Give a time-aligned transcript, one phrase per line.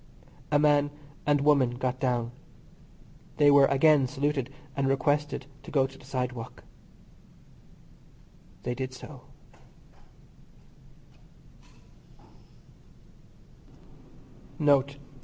[0.51, 0.89] A man
[1.27, 2.31] and woman got down.
[3.37, 6.63] They were again saluted and requested to go to the sidewalk.
[8.63, 9.21] They did so.